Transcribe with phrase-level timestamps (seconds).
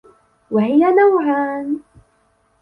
[0.51, 1.79] وَهِيَ نَوْعَانِ